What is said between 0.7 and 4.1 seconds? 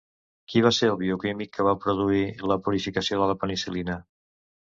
ser el bioquímic que va produir la purificació de la penicil·lina?